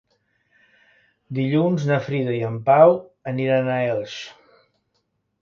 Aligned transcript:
Dilluns 1.39 1.85
na 1.91 1.99
Frida 2.07 2.33
i 2.39 2.41
en 2.49 2.57
Pau 2.71 2.97
aniran 3.35 3.71
a 3.75 3.79
Elx. 3.93 4.19